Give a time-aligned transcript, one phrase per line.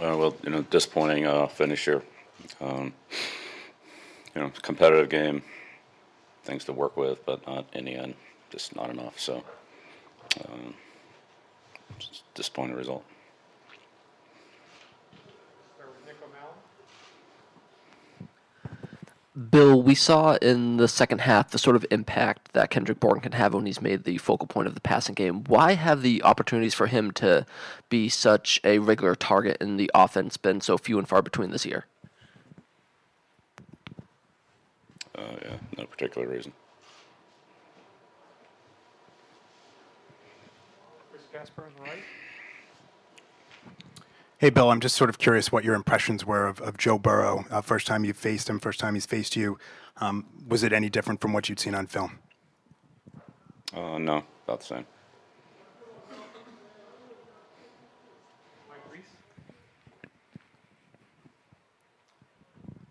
[0.00, 2.02] Uh, well, you know, disappointing uh, finish here.
[2.60, 2.92] Um,
[4.34, 5.42] you know, competitive game,
[6.42, 8.14] things to work with, but not in the end,
[8.50, 9.20] just not enough.
[9.20, 9.44] So,
[10.48, 10.74] um,
[12.34, 13.04] disappointing result.
[19.34, 23.32] Bill, we saw in the second half the sort of impact that Kendrick Bourne can
[23.32, 25.42] have when he's made the focal point of the passing game.
[25.44, 27.44] Why have the opportunities for him to
[27.88, 31.66] be such a regular target in the offense been so few and far between this
[31.66, 31.86] year?
[35.16, 36.52] Uh, yeah, no particular reason.
[41.10, 42.04] Chris Casper on the right.
[44.44, 47.46] Hey, Bill, I'm just sort of curious what your impressions were of, of Joe Burrow.
[47.50, 49.58] Uh, first time you faced him, first time he's faced you.
[50.02, 52.18] Um, was it any different from what you'd seen on film?
[53.74, 54.86] Uh, no, about the same.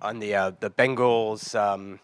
[0.01, 1.99] On the uh, the Bengals, um,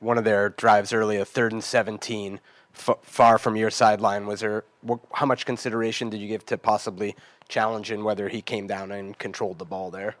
[0.00, 2.38] one of their drives early, a third and seventeen,
[2.74, 4.26] f- far from your sideline.
[4.26, 7.16] Was there wh- how much consideration did you give to possibly
[7.48, 10.16] challenging whether he came down and controlled the ball there?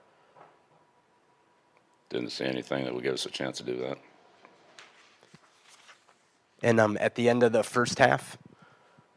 [2.10, 3.98] Didn't see anything that would give us a chance to do that.
[6.62, 8.36] And um, at the end of the first half,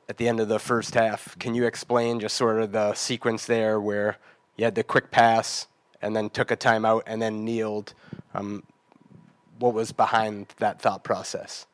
[0.08, 3.46] at the end of the first half, can you explain just sort of the sequence
[3.46, 4.18] there where
[4.58, 5.68] you had the quick pass
[6.02, 7.94] and then took a timeout and then kneeled?
[8.34, 8.64] Um,
[9.60, 11.66] what was behind that thought process?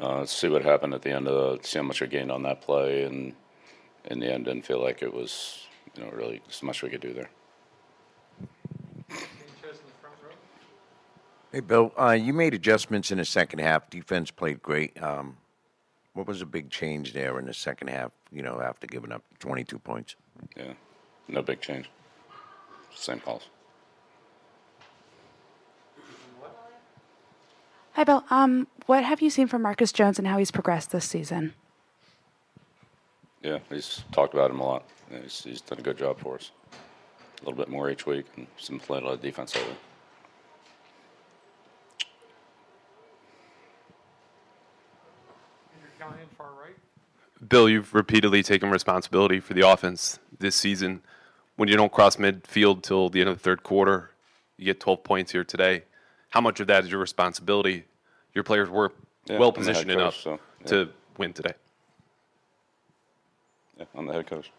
[0.00, 2.30] Uh, let's see what happened at the end of the, see how much we gained
[2.30, 3.34] on that play, and
[4.04, 7.00] in the end, didn't feel like it was, you know, really as much we could
[7.00, 7.30] do there.
[9.08, 10.30] Sanchez in the front row.
[11.52, 13.90] Hey, Bill, uh, you made adjustments in the second half.
[13.90, 15.00] Defense played great.
[15.02, 15.36] Um,
[16.14, 19.22] what was the big change there in the second half, you know, after giving up
[19.40, 20.16] 22 points?
[20.56, 20.72] Yeah,
[21.28, 21.90] no big change.
[22.94, 23.48] Same calls.
[27.98, 28.22] Hi, Bill.
[28.30, 31.52] Um, what have you seen from Marcus Jones and how he's progressed this season?
[33.42, 34.84] Yeah, he's talked about him a lot.
[35.10, 36.52] He's, he's done a good job for us.
[36.72, 39.74] A little bit more each week, and some played a lot of defense lately.
[45.74, 47.48] Andrew Callahan, far right.
[47.48, 51.02] Bill, you've repeatedly taken responsibility for the offense this season.
[51.56, 54.12] When you don't cross midfield till the end of the third quarter,
[54.56, 55.82] you get 12 points here today.
[56.30, 57.84] How much of that is your responsibility?
[58.34, 58.92] Your players were
[59.26, 60.66] Yeah, well I'm positioned coach, enough so, yeah.
[60.66, 61.54] to win today.
[63.78, 64.50] Yeah, I'm the head coach.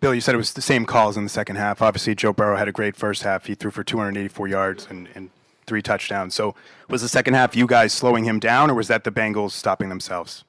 [0.00, 1.80] Bill, you said it was the same calls in the second half.
[1.80, 3.46] Obviously, Joe Burrow had a great first half.
[3.46, 5.30] He threw for 284 yards and, and
[5.66, 6.34] three touchdowns.
[6.34, 6.54] So,
[6.90, 9.88] was the second half you guys slowing him down, or was that the Bengals stopping
[9.88, 10.44] themselves?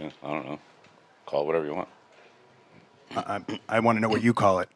[0.00, 0.58] Yeah, I don't know.
[1.26, 1.88] Call it whatever you want.
[3.16, 4.68] I, I, I want to know what you call it.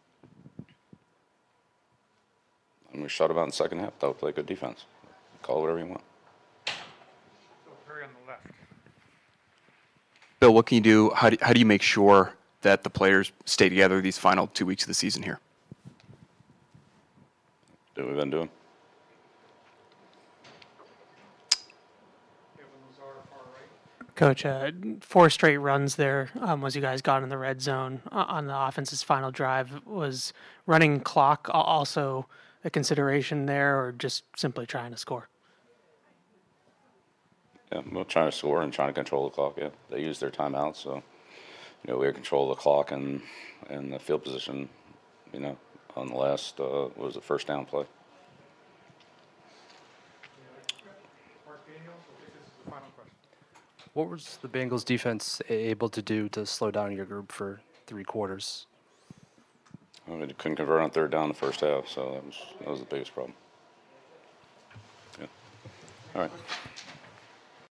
[2.92, 3.94] And we shut him out in the second half.
[3.94, 4.84] Thought we played good defense.
[5.42, 6.02] Call it whatever you want.
[6.66, 6.74] Phil
[7.86, 8.46] Perry on the left.
[10.40, 11.10] Bill, what can you do?
[11.14, 14.66] How do, how do you make sure that the players stay together these final two
[14.66, 15.40] weeks of the season here?
[17.94, 18.48] Do what we've been doing.
[22.56, 24.07] Kevin Lazar, far right.
[24.18, 28.02] Coach, uh, four straight runs there um, as you guys got in the red zone
[28.10, 29.80] uh, on the offense's final drive.
[29.86, 30.32] Was
[30.66, 32.26] running clock also
[32.64, 35.28] a consideration there, or just simply trying to score?
[37.70, 39.54] Yeah, we're trying to score and trying to control the clock.
[39.56, 40.96] Yeah, they used their timeouts, so
[41.84, 43.22] you know we had control of the clock and
[43.70, 44.68] and the field position.
[45.32, 45.56] You know,
[45.94, 47.84] on the last uh, was the first down play.
[53.94, 58.04] What was the Bengals defense able to do to slow down your group for three
[58.04, 58.66] quarters?
[60.06, 62.80] I couldn't convert on third down in the first half, so that was that was
[62.80, 63.34] the biggest problem.
[65.20, 65.26] Yeah.
[66.14, 66.30] All right.